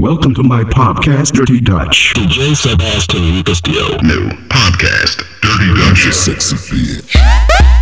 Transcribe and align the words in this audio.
Welcome 0.00 0.32
to 0.36 0.42
my 0.42 0.64
podcast, 0.64 1.32
Dirty 1.32 1.60
Dutch. 1.60 2.14
DJ 2.16 2.56
Sebastian 2.56 3.44
Castillo. 3.44 4.00
New 4.00 4.30
podcast, 4.48 5.18
Dirty 5.42 5.74
Dutch. 5.78 6.06
Is 6.06 6.16
sexy 6.16 6.56
bitch. 6.56 7.79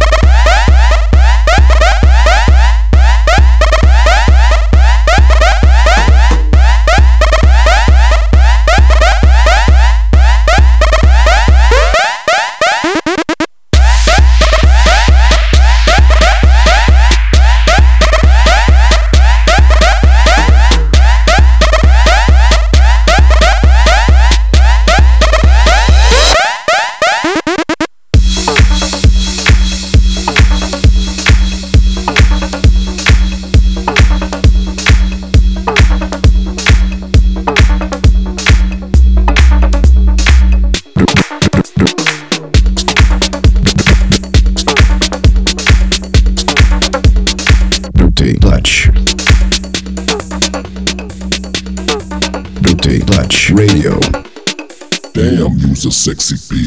Sexy 56.09 56.58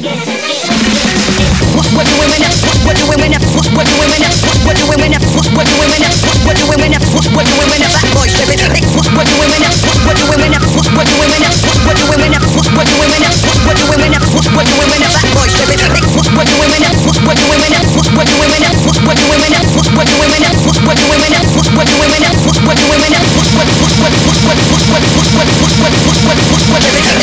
What 0.00 0.08
do 2.06 2.14
women 2.16 2.40
up? 2.42 2.54
What 2.86 2.96
do 2.96 3.04
women 3.10 3.34
up? 3.34 3.42
What 3.76 3.86
do 3.86 3.92
women 4.00 4.22
up? 4.24 4.49
What 4.70 4.78
do 4.78 4.86
women 4.86 5.10
up? 5.18 5.26
What 5.34 5.66
do 5.66 5.74
women? 5.82 5.98
What 6.46 6.54
do 6.54 6.62
women? 6.70 6.94
What 6.94 7.26
do 7.26 7.54
women 7.58 7.82
boys, 8.14 8.30
baby, 8.38 8.54
baby. 8.54 8.86
What 8.94 9.26
do 9.26 9.34
women? 9.42 9.66
What 10.06 10.14
do 10.14 10.30
women? 10.30 10.54
What 10.62 11.10
do 11.10 11.18
women? 11.18 11.42
What 11.42 11.98
do 11.98 12.06
women? 12.06 12.30
What 12.30 13.74
do 13.74 13.90
women? 13.90 14.14
What 14.14 14.46
do 14.46 14.70
women? 14.70 14.70
What 14.70 14.70
do 14.70 14.78
women 14.78 15.10
baby. 15.74 16.06
What 16.14 16.46
do 16.46 16.54
women? 16.54 16.86
What 17.02 17.34
do 17.34 17.50
women? 17.50 17.50
What 17.50 17.50
do 17.50 17.50
women? 17.50 17.82
What 18.14 18.30
do 18.30 18.38
women? 18.38 18.62
What 18.70 19.10
do 19.10 19.34
women? 19.42 20.38
What 20.38 20.70
do 20.70 21.02
women? 21.10 21.34
What 21.50 21.82
do 21.82 21.98
women? 21.98 22.22
What 22.30 22.78
do 22.78 22.86
women? 22.94 23.10
What 23.10 23.50
what 23.50 23.66
what 23.66 23.74
what 23.74 23.90
what 23.90 24.22
what 24.30 24.54
what 24.54 24.70
what 24.70 25.02
what 25.02 25.50
what 25.50 25.66
what 25.80 25.98
what 25.98 26.38
what 26.38 26.46
What 26.70 26.78
do 26.78 26.94
women 26.94 27.20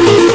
you. 0.00 0.29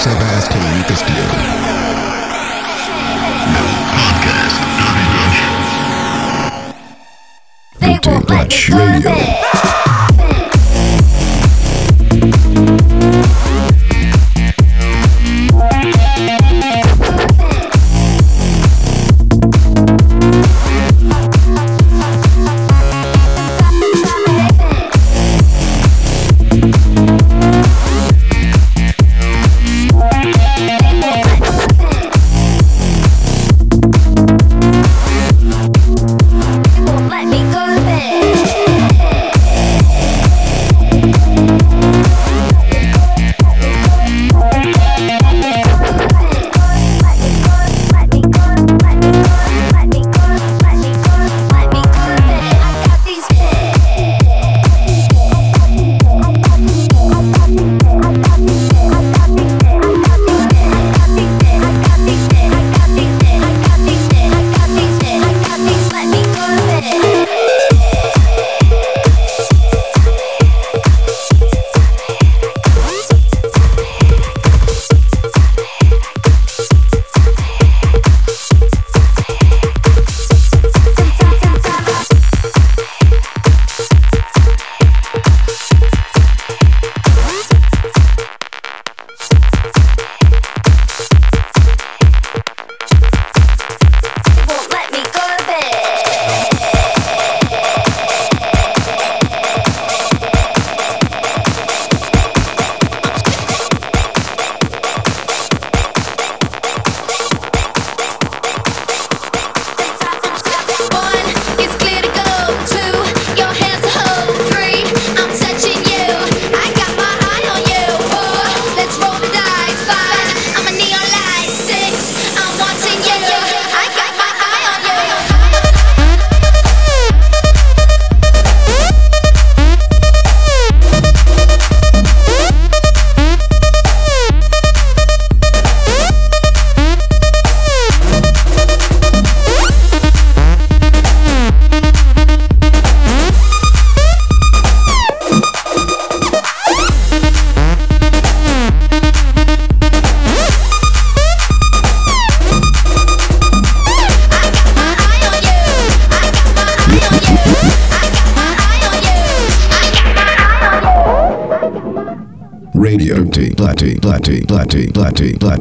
massive 0.00 0.22
ass 0.22 0.48
team 0.48 0.62
you 0.78 0.84
can 0.84 0.96
steal. 0.96 1.28
Podcast, 3.92 4.56
Dirty 4.80 5.06
They 7.80 7.92
won't 8.10 8.30
let 8.30 8.48
me 8.48 9.02
go 9.02 9.14
to 9.14 9.20
bed. 9.34 9.49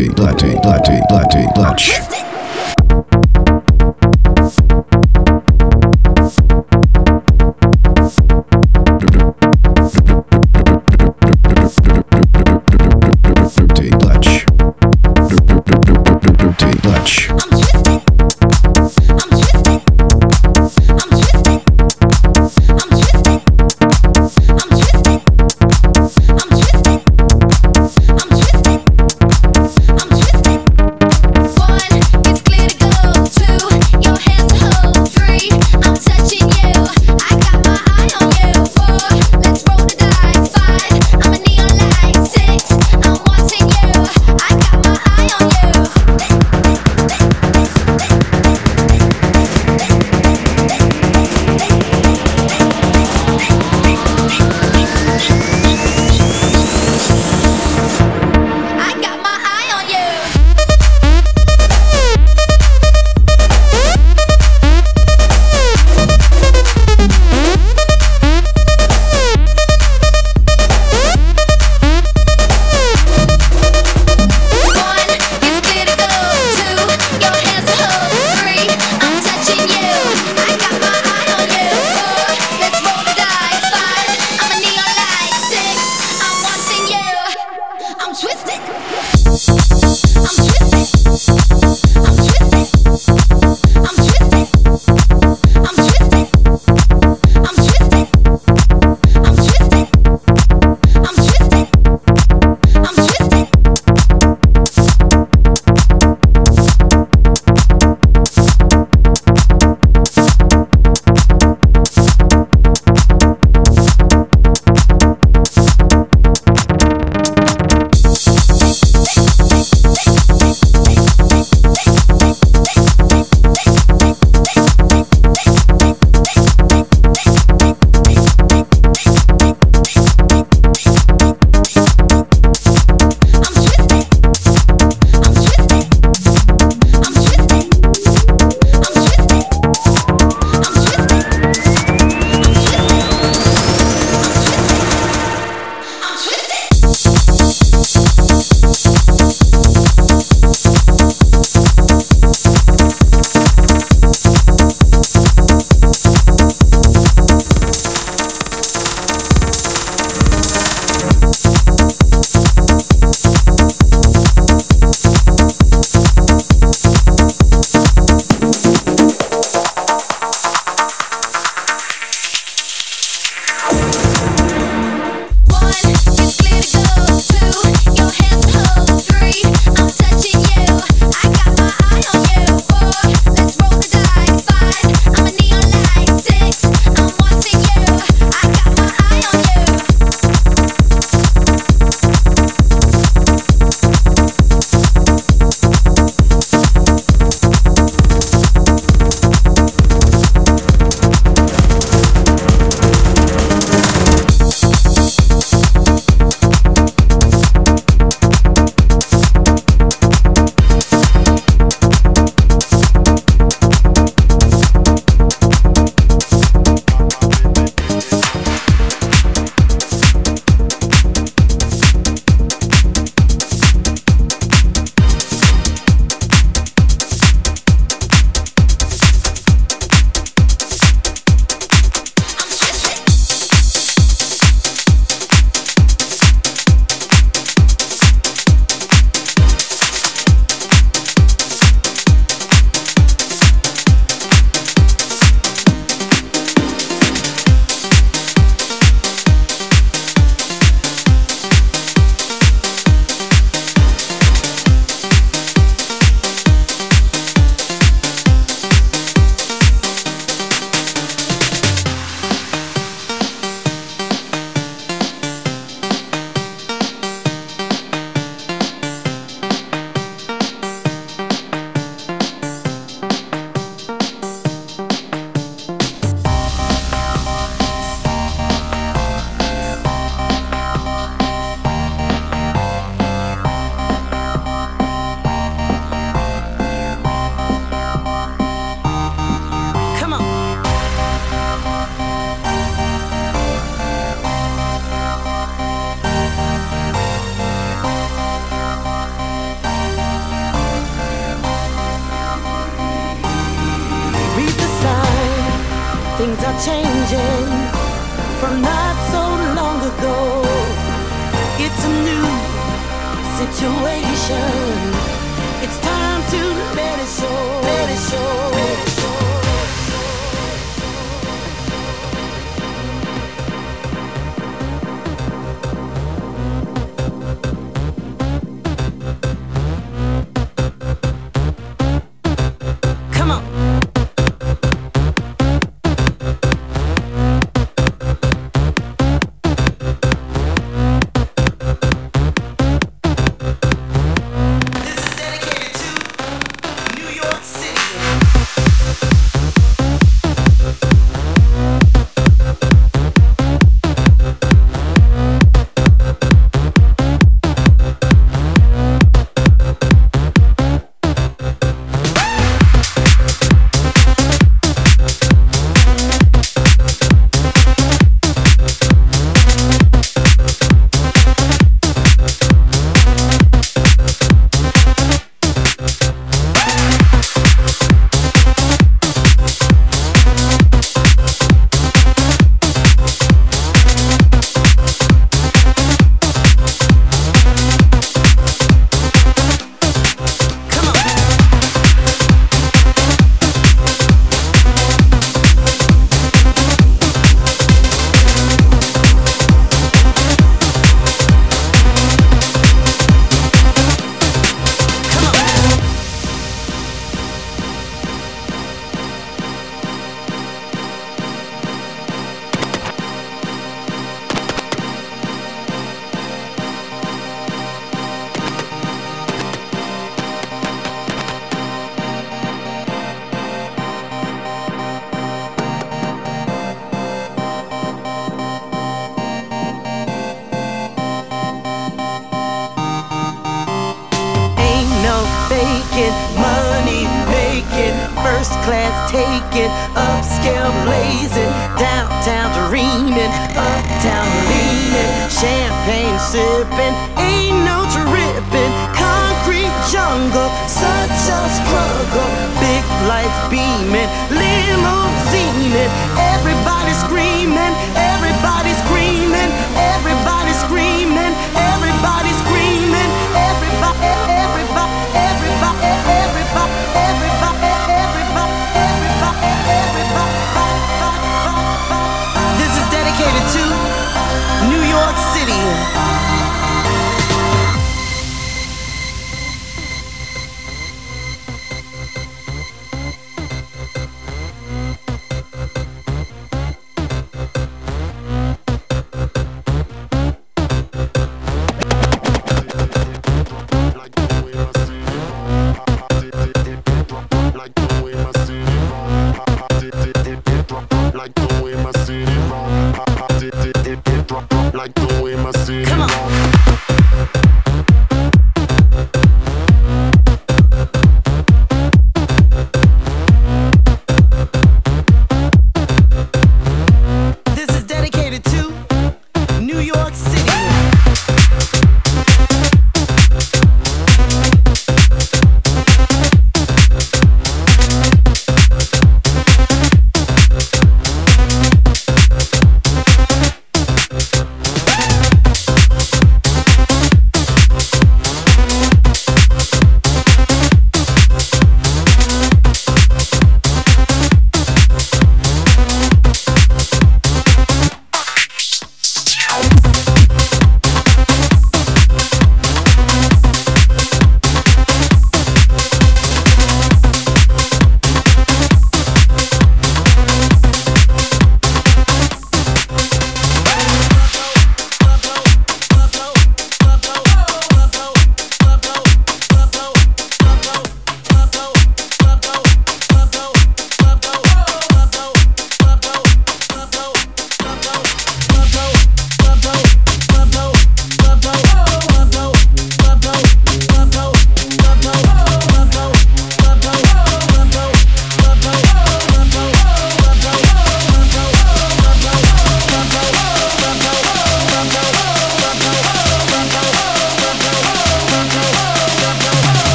Latte, 0.00 0.22
latte, 0.22 0.58
latte, 0.64 0.98
latte. 1.10 1.39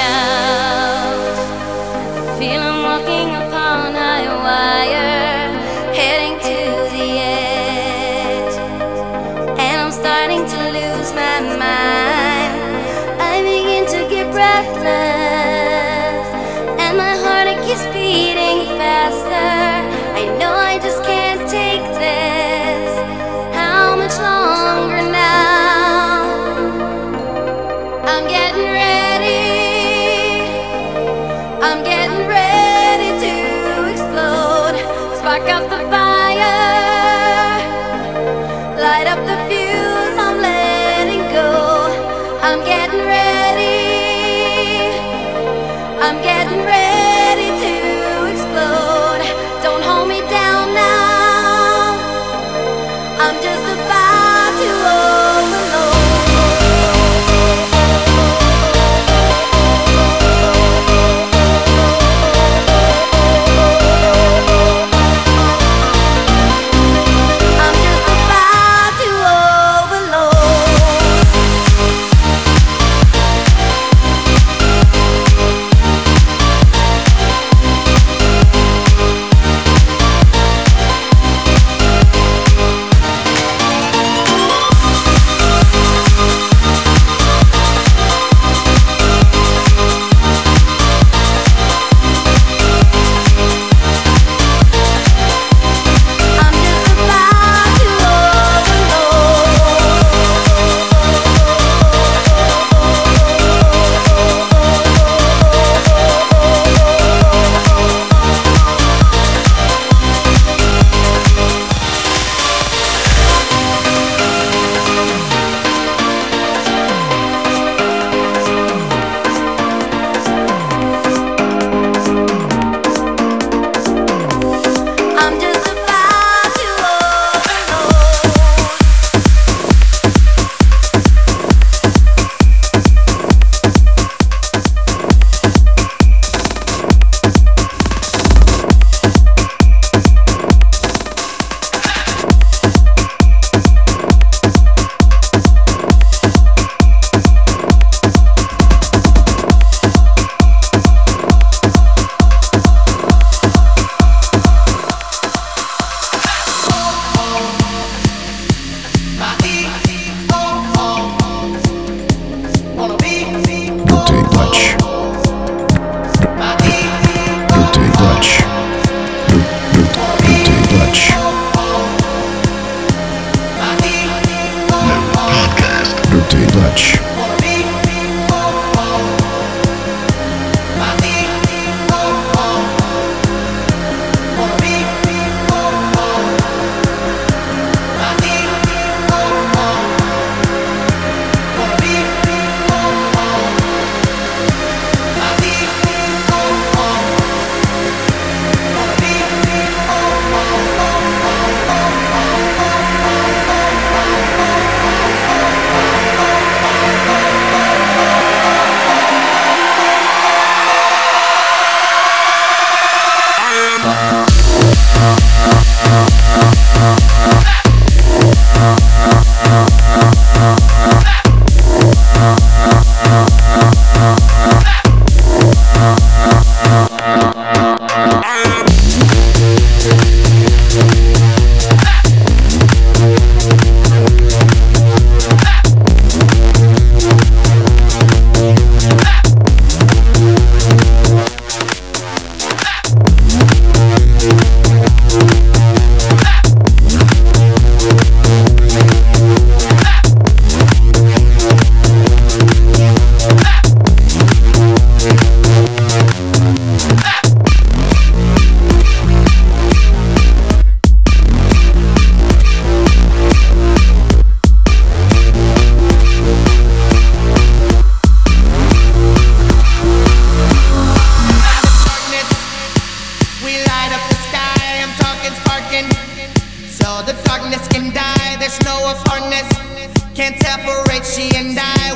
out. 0.00 1.12
I 2.40 2.71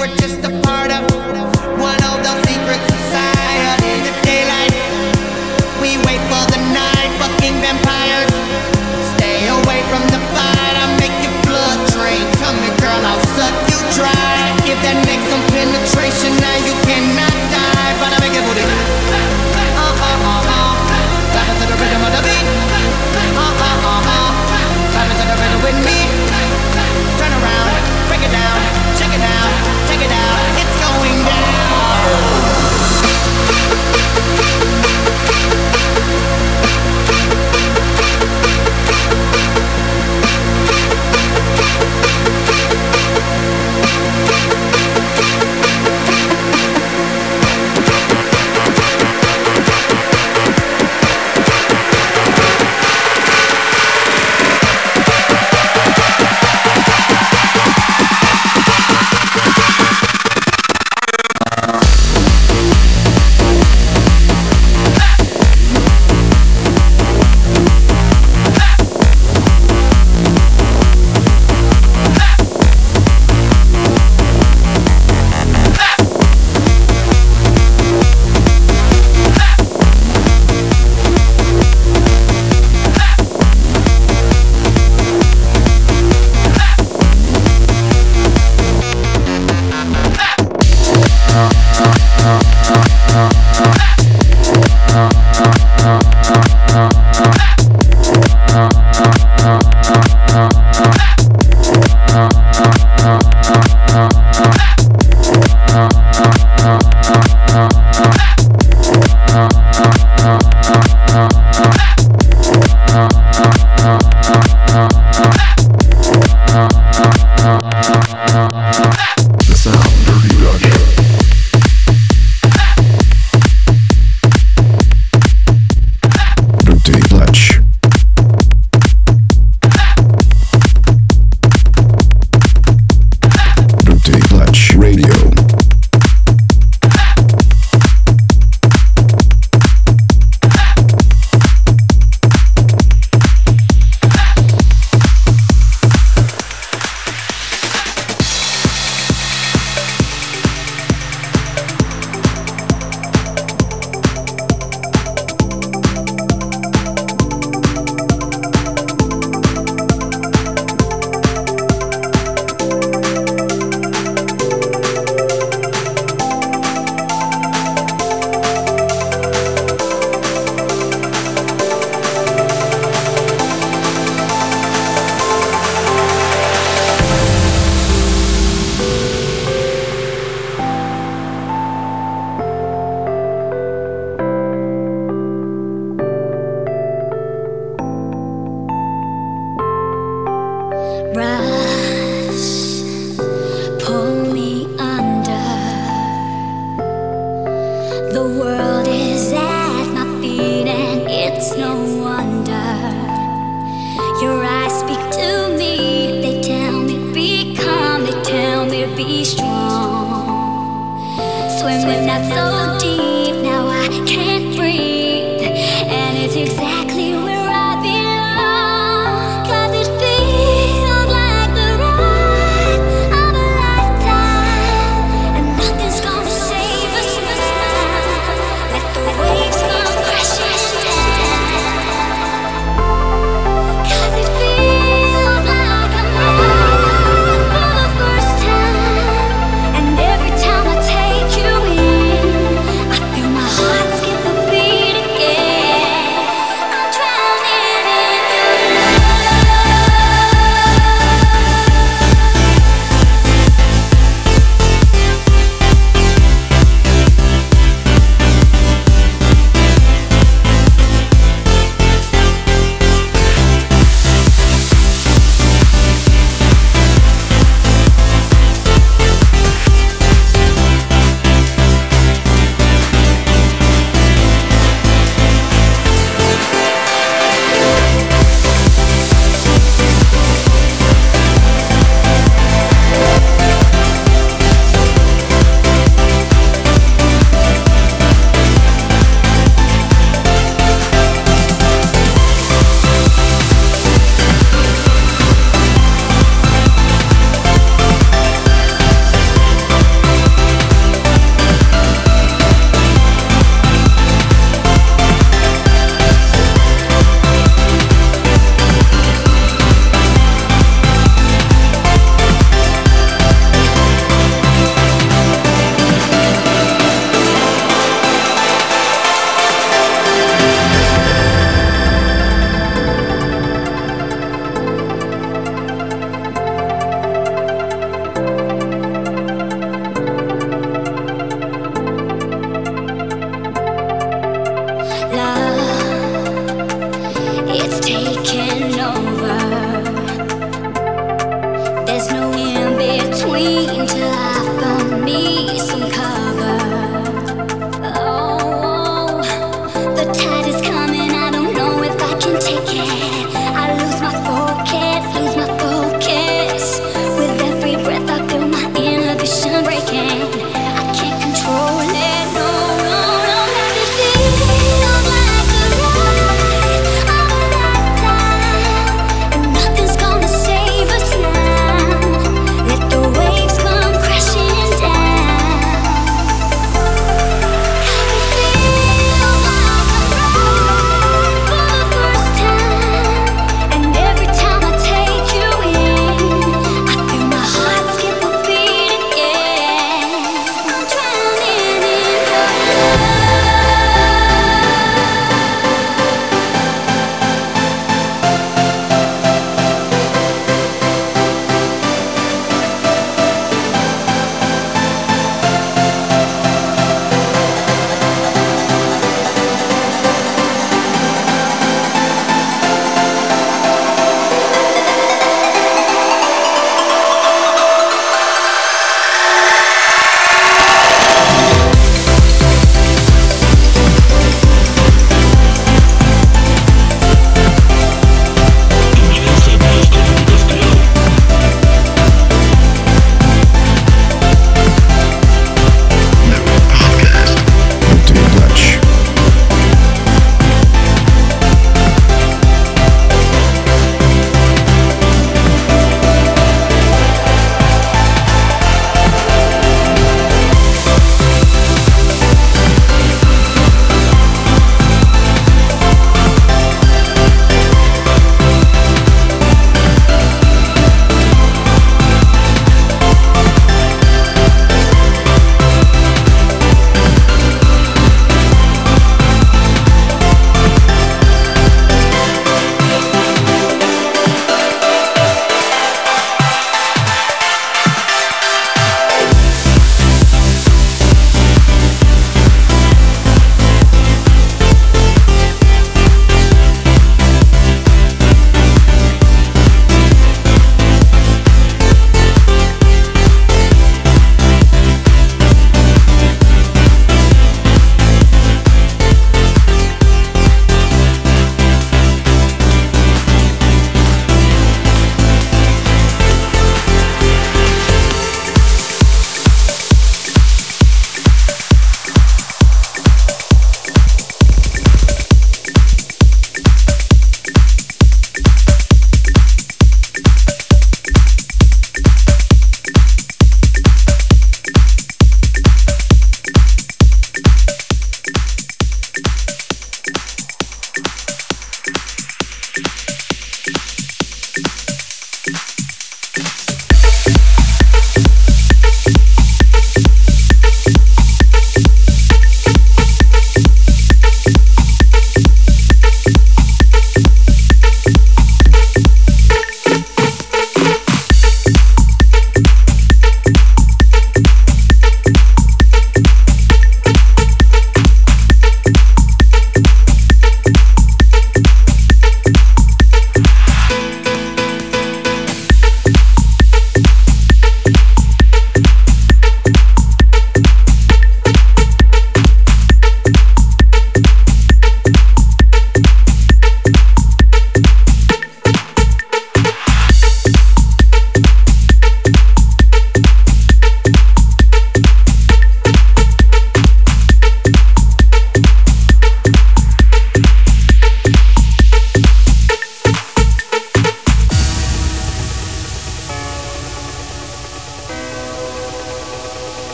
were 0.00 0.06
just 0.16 0.42
a 0.46 0.62
part 0.62 0.90
of 0.90 1.09